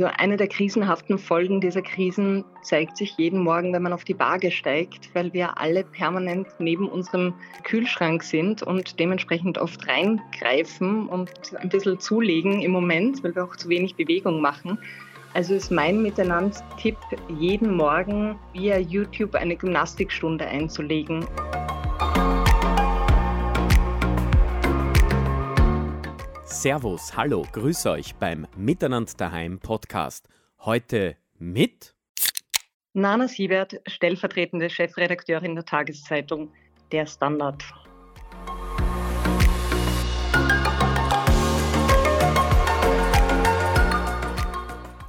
[0.00, 4.18] Also eine der krisenhaften Folgen dieser Krisen zeigt sich jeden Morgen, wenn man auf die
[4.18, 7.34] Waage steigt, weil wir alle permanent neben unserem
[7.64, 13.56] Kühlschrank sind und dementsprechend oft reingreifen und ein bisschen zulegen im Moment, weil wir auch
[13.56, 14.78] zu wenig Bewegung machen.
[15.34, 16.96] Also ist mein Miteinander-Tipp,
[17.38, 21.26] jeden Morgen via YouTube eine Gymnastikstunde einzulegen.
[26.60, 30.28] Servus, hallo, grüß euch beim Miteinander daheim Podcast.
[30.58, 31.94] Heute mit
[32.92, 36.52] Nana Siebert, stellvertretende Chefredakteurin der Tageszeitung
[36.92, 37.64] Der Standard.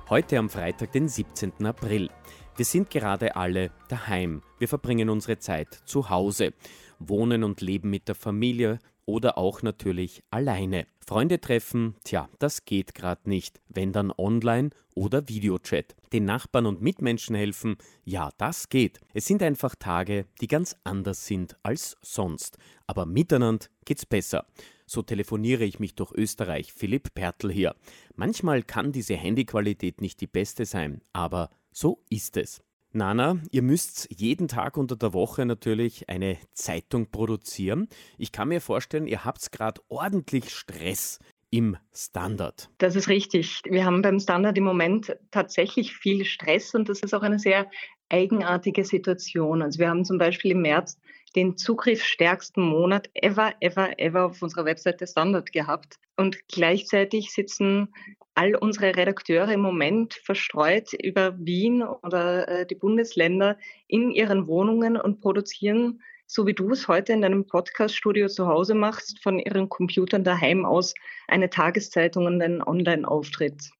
[0.09, 1.65] Heute am Freitag, den 17.
[1.65, 2.09] April.
[2.55, 4.41] Wir sind gerade alle daheim.
[4.59, 6.53] Wir verbringen unsere Zeit zu Hause,
[6.99, 10.87] wohnen und leben mit der Familie, oder auch natürlich alleine.
[11.05, 15.95] Freunde treffen, tja, das geht gerade nicht, wenn dann online oder Videochat.
[16.13, 18.99] Den Nachbarn und Mitmenschen helfen, ja, das geht.
[19.13, 22.57] Es sind einfach Tage, die ganz anders sind als sonst.
[22.87, 24.45] Aber miteinander geht's besser.
[24.85, 26.71] So telefoniere ich mich durch Österreich.
[26.71, 27.76] Philipp Pertl hier.
[28.15, 32.61] Manchmal kann diese Handyqualität nicht die beste sein, aber so ist es.
[32.93, 37.87] Nana, ihr müsst jeden Tag unter der Woche natürlich eine Zeitung produzieren.
[38.17, 41.19] Ich kann mir vorstellen, ihr habt gerade ordentlich Stress
[41.51, 42.69] im Standard.
[42.79, 43.61] Das ist richtig.
[43.65, 47.69] Wir haben beim Standard im Moment tatsächlich viel Stress und das ist auch eine sehr
[48.09, 49.61] eigenartige Situation.
[49.61, 50.97] Also wir haben zum Beispiel im März
[51.35, 55.97] den zugriffsstärksten Monat ever, ever, ever auf unserer Webseite Standard gehabt.
[56.17, 57.93] Und gleichzeitig sitzen
[58.35, 63.57] all unsere Redakteure im Moment verstreut über Wien oder äh, die Bundesländer
[63.88, 68.73] in ihren Wohnungen und produzieren, so wie du es heute in deinem Podcaststudio zu Hause
[68.73, 70.94] machst, von ihren Computern daheim aus
[71.28, 73.72] eine Tageszeitung und einen Online-Auftritt.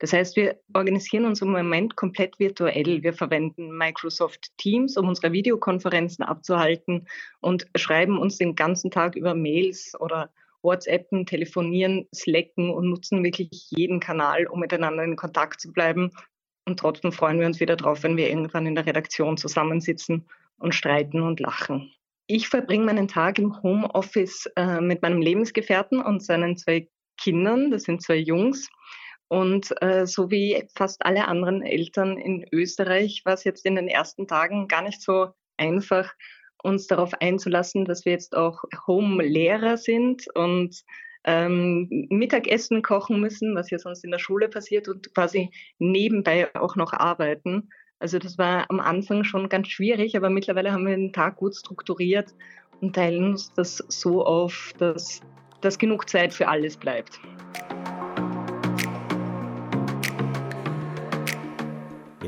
[0.00, 3.02] Das heißt, wir organisieren uns im Moment komplett virtuell.
[3.02, 7.06] Wir verwenden Microsoft Teams, um unsere Videokonferenzen abzuhalten
[7.40, 10.30] und schreiben uns den ganzen Tag über Mails oder
[10.62, 16.10] WhatsAppen, telefonieren, slacken und nutzen wirklich jeden Kanal, um miteinander in Kontakt zu bleiben.
[16.66, 20.28] Und trotzdem freuen wir uns wieder drauf, wenn wir irgendwann in der Redaktion zusammensitzen
[20.58, 21.92] und streiten und lachen.
[22.26, 27.70] Ich verbringe meinen Tag im Homeoffice äh, mit meinem Lebensgefährten und seinen zwei Kindern.
[27.70, 28.68] Das sind zwei Jungs.
[29.28, 33.88] Und äh, so wie fast alle anderen Eltern in Österreich war es jetzt in den
[33.88, 36.12] ersten Tagen gar nicht so einfach,
[36.62, 40.82] uns darauf einzulassen, dass wir jetzt auch Home-Lehrer sind und
[41.24, 46.76] ähm, Mittagessen kochen müssen, was ja sonst in der Schule passiert und quasi nebenbei auch
[46.76, 47.68] noch arbeiten.
[47.98, 51.54] Also das war am Anfang schon ganz schwierig, aber mittlerweile haben wir den Tag gut
[51.54, 52.34] strukturiert
[52.80, 55.20] und teilen uns das so auf, dass,
[55.60, 57.20] dass genug Zeit für alles bleibt.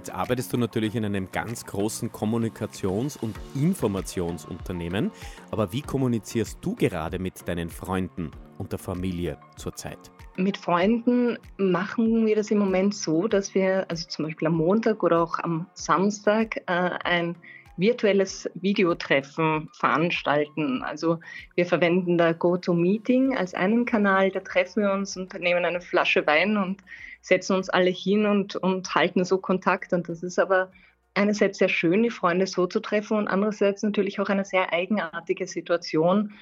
[0.02, 5.12] Jetzt arbeitest du natürlich in einem ganz großen Kommunikations- und Informationsunternehmen,
[5.52, 10.10] aber wie kommunizierst du gerade mit deinen Freunden und der Familie zurzeit?
[10.36, 15.04] Mit Freunden machen wir das im Moment so, dass wir also zum Beispiel am Montag
[15.04, 17.36] oder auch am Samstag äh, ein
[17.82, 20.82] virtuelles Videotreffen veranstalten.
[20.82, 21.20] Also
[21.54, 26.26] wir verwenden da GoToMeeting als einen Kanal, da treffen wir uns und nehmen eine Flasche
[26.26, 26.82] Wein und
[27.20, 29.92] setzen uns alle hin und, und halten so Kontakt.
[29.92, 30.72] Und das ist aber
[31.14, 35.46] einerseits sehr schön, die Freunde so zu treffen und andererseits natürlich auch eine sehr eigenartige
[35.46, 36.32] Situation,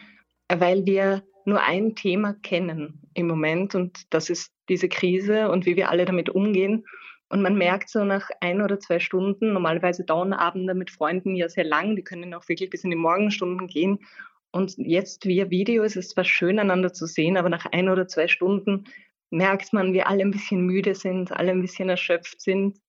[0.48, 5.76] weil wir nur ein Thema kennen im Moment und das ist diese Krise und wie
[5.76, 6.84] wir alle damit umgehen.
[7.30, 11.48] Und man merkt so nach ein oder zwei Stunden, normalerweise dauern Abende mit Freunden ja
[11.48, 14.00] sehr lang, die können auch wirklich bis in die Morgenstunden gehen.
[14.50, 18.08] Und jetzt via Video ist es zwar schön, einander zu sehen, aber nach ein oder
[18.08, 18.84] zwei Stunden
[19.30, 22.80] merkt man, wir alle ein bisschen müde sind, alle ein bisschen erschöpft sind,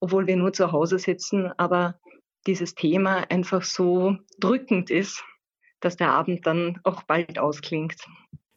[0.00, 2.00] obwohl wir nur zu Hause sitzen, aber
[2.46, 5.22] dieses Thema einfach so drückend ist,
[5.80, 7.96] dass der Abend dann auch bald ausklingt.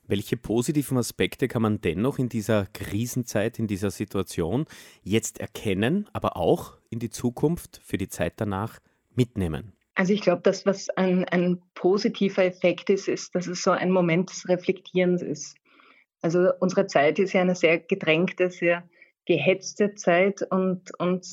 [0.06, 4.66] Welche positiven Aspekte kann man dennoch in dieser Krisenzeit, in dieser Situation
[5.02, 8.80] jetzt erkennen, aber auch in die Zukunft, für die Zeit danach
[9.16, 9.74] mitnehmen?
[9.96, 13.92] Also ich glaube, das, was ein, ein positiver Effekt ist, ist, dass es so ein
[13.92, 15.56] Moment des Reflektierens ist.
[16.22, 18.88] Also unsere Zeit ist ja eine sehr gedrängte, sehr
[19.26, 21.26] gehetzte Zeit und, und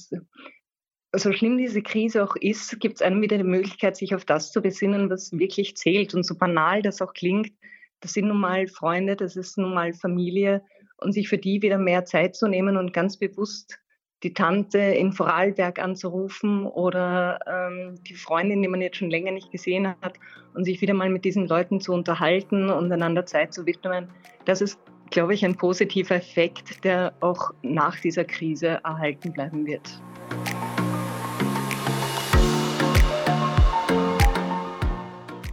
[1.12, 4.52] so schlimm diese Krise auch ist, gibt es einem wieder die Möglichkeit, sich auf das
[4.52, 6.14] zu besinnen, was wirklich zählt.
[6.14, 7.52] Und so banal das auch klingt,
[8.00, 10.62] das sind nun mal Freunde, das ist nun mal Familie
[10.96, 13.78] und sich für die wieder mehr Zeit zu nehmen und ganz bewusst
[14.22, 19.50] die Tante in Vorarlberg anzurufen oder ähm, die Freundin, die man jetzt schon länger nicht
[19.50, 20.18] gesehen hat
[20.54, 24.10] und sich wieder mal mit diesen Leuten zu unterhalten und einander Zeit zu widmen,
[24.44, 24.78] das ist
[25.10, 30.00] glaube ich, ein positiver Effekt, der auch nach dieser Krise erhalten bleiben wird.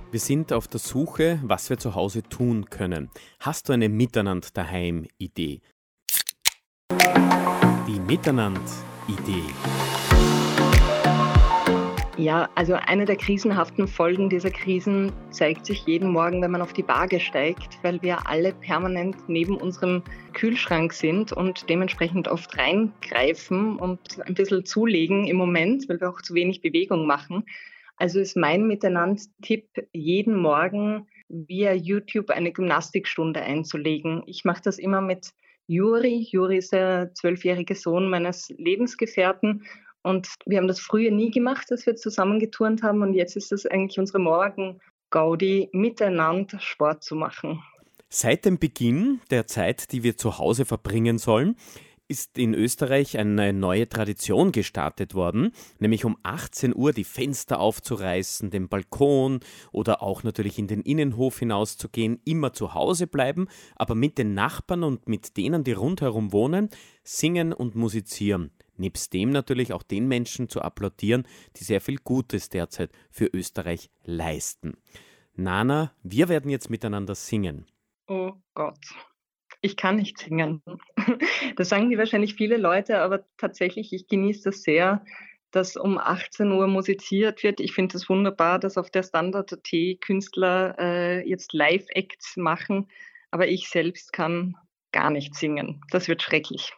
[0.09, 3.09] Wir sind auf der Suche, was wir zu Hause tun können.
[3.41, 5.59] Hast du eine Miteinander daheim Idee?
[6.89, 8.61] Die Miteinander
[9.09, 9.43] Idee.
[12.17, 16.71] Ja, also eine der krisenhaften Folgen dieser Krisen zeigt sich jeden Morgen, wenn man auf
[16.71, 23.77] die Waage steigt, weil wir alle permanent neben unserem Kühlschrank sind und dementsprechend oft reingreifen
[23.77, 27.43] und ein bisschen zulegen im Moment, weil wir auch zu wenig Bewegung machen.
[27.97, 34.23] Also ist mein Miteinander-Tipp, jeden Morgen via YouTube eine Gymnastikstunde einzulegen.
[34.27, 35.33] Ich mache das immer mit
[35.67, 36.27] Juri.
[36.31, 39.65] Juri ist der zwölfjährige Sohn meines Lebensgefährten
[40.03, 43.01] und wir haben das früher nie gemacht, dass wir zusammengeturnt haben.
[43.01, 47.61] Und jetzt ist das eigentlich unsere Morgen-Gaudi, miteinander Sport zu machen.
[48.07, 51.57] Seit dem Beginn der Zeit, die wir zu Hause verbringen sollen,
[52.07, 58.49] ist in Österreich eine neue Tradition gestartet worden, nämlich um 18 Uhr die Fenster aufzureißen,
[58.49, 64.17] den Balkon oder auch natürlich in den Innenhof hinauszugehen, immer zu Hause bleiben, aber mit
[64.17, 66.69] den Nachbarn und mit denen, die rundherum wohnen,
[67.03, 68.51] singen und musizieren.
[68.77, 71.27] Nebst dem natürlich auch den Menschen zu applaudieren,
[71.57, 74.77] die sehr viel Gutes derzeit für Österreich leisten.
[75.33, 77.65] Nana, wir werden jetzt miteinander singen.
[78.07, 78.79] Oh Gott,
[79.67, 80.61] ich kann nicht singen.
[81.55, 85.03] Das sagen die wahrscheinlich viele Leute, aber tatsächlich, ich genieße das sehr,
[85.51, 87.59] dass um 18 Uhr musiziert wird.
[87.59, 92.89] Ich finde es das wunderbar, dass auf der Standard.at Künstler äh, jetzt Live-Acts machen,
[93.31, 94.55] aber ich selbst kann
[94.91, 95.81] gar nicht singen.
[95.89, 96.73] Das wird schrecklich.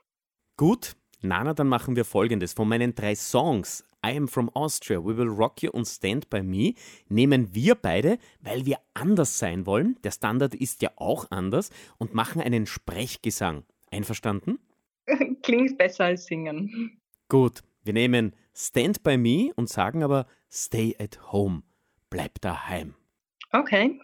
[0.56, 2.53] Gut, Nana, dann machen wir folgendes.
[2.53, 6.42] Von meinen drei Songs I Am From Austria, We Will Rock You und Stand By
[6.42, 6.74] Me
[7.10, 12.13] nehmen wir beide, weil wir anders sein wollen, der Standard ist ja auch anders, und
[12.13, 13.63] machen einen Sprechgesang.
[13.92, 14.60] Einverstanden?
[15.44, 17.00] Klingt besser als singen.
[17.28, 21.63] Gut, wir nehmen Stand By Me und sagen aber Stay at Home.
[22.10, 22.95] Bleib daheim.
[23.52, 24.00] Okay.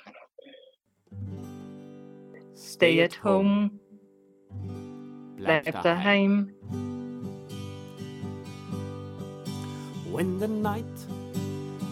[2.56, 3.72] Stay at home.
[5.38, 6.52] Bleib daheim.
[10.16, 10.98] When the night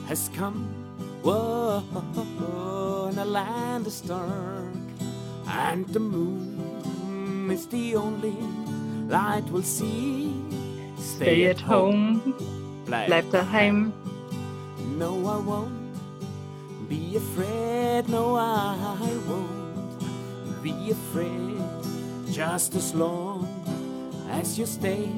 [0.08, 0.64] has come.
[1.24, 1.84] Whoa,
[3.08, 4.88] and the land is dark,
[5.46, 8.38] and the moon is the only
[9.12, 10.32] light we'll see.
[10.98, 12.22] Stay at home,
[12.88, 13.92] bleib daheim.
[14.96, 18.08] No, I won't be afraid.
[18.08, 21.60] No, I won't be afraid.
[22.32, 23.48] Just as long
[24.32, 25.12] as you stay,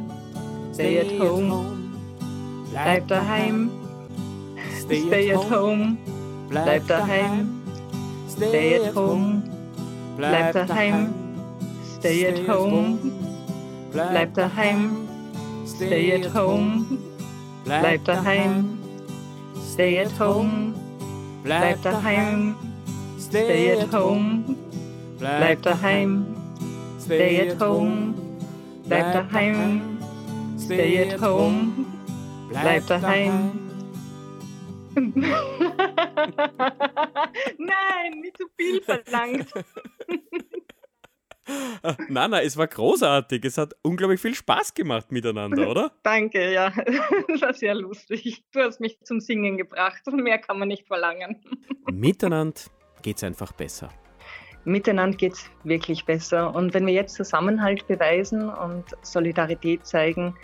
[0.74, 1.46] stay, at home.
[1.46, 1.85] At home
[2.72, 3.70] Bleib daheim.
[4.80, 5.98] Stay at home.
[6.50, 7.62] Bleib daheim.
[8.28, 9.44] Stay at home.
[10.18, 11.14] Bleib daheim.
[12.00, 13.00] Stay at home.
[13.92, 15.08] Bleib daheim.
[15.66, 17.00] Stay at home.
[17.66, 18.78] Bleib daheim.
[19.72, 20.76] Stay at home.
[21.44, 22.56] Bleib daheim.
[23.20, 24.56] Stay at home.
[25.20, 26.12] Bleib daheim.
[27.00, 28.16] Stay at home.
[28.88, 29.60] Bleib daheim.
[30.58, 31.85] Stay at home.
[32.50, 33.60] Bleib daheim.
[37.58, 39.52] Nein, nicht zu viel verlangt.
[42.10, 43.44] Nana, es war großartig.
[43.46, 45.92] Es hat unglaublich viel Spaß gemacht miteinander, oder?
[46.04, 46.72] Danke, ja.
[47.28, 48.44] Das war sehr lustig.
[48.52, 51.42] Du hast mich zum Singen gebracht und mehr kann man nicht verlangen.
[51.92, 52.62] Miteinander
[53.02, 53.90] geht es einfach besser.
[54.64, 56.56] Miteinander geht es wirklich besser.
[56.56, 60.36] Und wenn wir jetzt Zusammenhalt beweisen und Solidarität zeigen,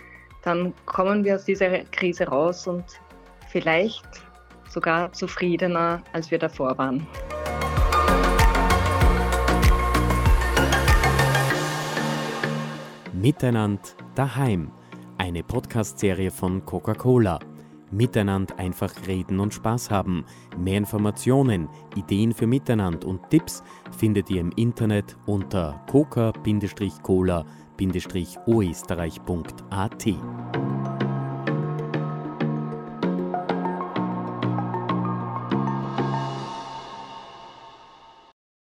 [0.42, 2.84] dann kommen wir aus dieser Krise raus und
[3.48, 4.04] vielleicht
[4.68, 7.06] sogar zufriedener, als wir davor waren.
[13.12, 13.82] Miteinander
[14.16, 14.72] daheim.
[15.18, 17.38] Eine Podcast-Serie von Coca-Cola.
[17.92, 20.24] Miteinander einfach reden und Spaß haben.
[20.58, 23.62] Mehr Informationen, Ideen für Miteinander und Tipps
[23.96, 27.44] findet ihr im Internet unter coca-cola.com
[28.48, 30.61] oesterreich.at.